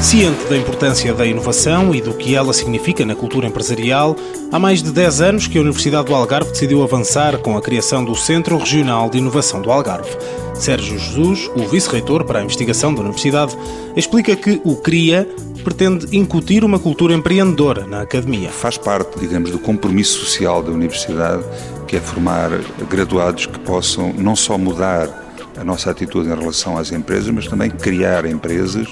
[0.00, 4.14] Ciente da importância da inovação e do que ela significa na cultura empresarial,
[4.52, 8.04] há mais de 10 anos que a Universidade do Algarve decidiu avançar com a criação
[8.04, 10.16] do Centro Regional de Inovação do Algarve.
[10.54, 13.56] Sérgio Jesus, o vice-reitor para a investigação da Universidade,
[13.96, 15.26] explica que o CRIA
[15.64, 18.50] pretende incutir uma cultura empreendedora na academia.
[18.50, 21.42] Faz parte, digamos, do compromisso social da Universidade,
[21.88, 22.50] que é formar
[22.88, 25.25] graduados que possam não só mudar
[25.58, 28.88] a nossa atitude em relação às empresas, mas também criar empresas,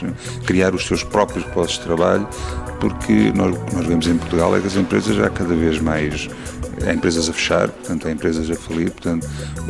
[0.46, 2.26] criar os seus próprios postos de trabalho,
[2.80, 6.28] porque nós, nós vemos em Portugal é que as empresas já cada vez mais
[6.86, 9.28] há empresas a fechar, portanto, há empresas a falir, portanto,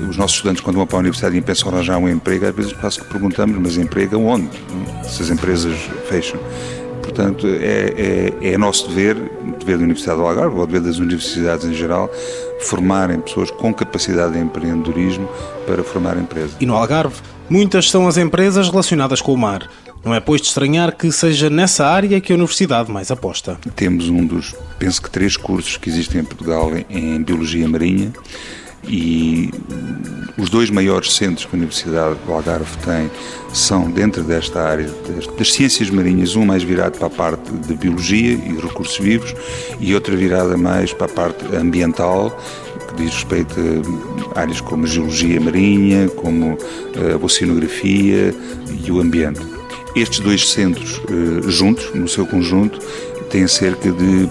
[0.08, 2.72] os nossos estudantes quando vão para a universidade e pensam arranjar um emprego, às vezes
[2.72, 4.50] quase que perguntamos, mas emprego onde?
[5.04, 5.76] Se as empresas
[6.08, 6.40] fecham.
[7.04, 9.16] Portanto, é, é, é nosso dever,
[9.58, 12.10] dever da Universidade do Algarve, ou dever das universidades em geral,
[12.60, 15.28] formarem pessoas com capacidade de empreendedorismo
[15.66, 16.56] para formar empresas.
[16.60, 17.16] E no Algarve,
[17.48, 19.68] muitas são as empresas relacionadas com o mar.
[20.04, 23.58] Não é, pois, de estranhar que seja nessa área que a Universidade mais aposta.
[23.74, 28.12] Temos um dos, penso que três cursos que existem em Portugal em, em Biologia Marinha
[28.88, 29.50] e
[30.36, 33.10] os dois maiores centros que a Universidade do Algarve tem
[33.52, 34.90] são dentro desta área
[35.38, 39.34] das, ciências marinhas, um mais virado para a parte de biologia e recursos vivos
[39.78, 42.36] e outra virada mais para a parte ambiental,
[42.88, 43.54] que diz respeito
[44.34, 46.58] a áreas como geologia marinha, como
[46.96, 48.34] a oceanografia
[48.84, 49.40] e o ambiente.
[49.94, 52.80] Estes dois centros eh, juntos, no seu conjunto,
[53.30, 54.28] têm cerca de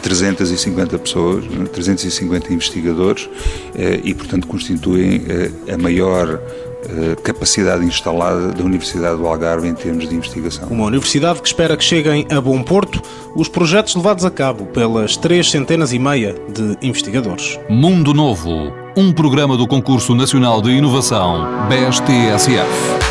[0.00, 3.28] 350 pessoas, 350 investigadores
[3.74, 6.40] eh, e, portanto, constituem eh, a maior
[6.88, 10.68] eh, capacidade instalada da Universidade do Algarve em termos de investigação.
[10.68, 13.02] Uma universidade que espera que cheguem a bom porto
[13.36, 17.58] os projetos levados a cabo pelas três centenas e meia de investigadores.
[17.68, 23.09] Mundo Novo, um programa do Concurso Nacional de Inovação, BSTSF.